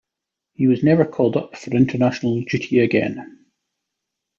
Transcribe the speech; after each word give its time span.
He 0.55 0.65
was 0.65 0.81
never 0.83 1.05
called 1.05 1.37
up 1.37 1.55
for 1.55 1.69
international 1.75 2.41
duty 2.45 2.79
again. 2.79 3.45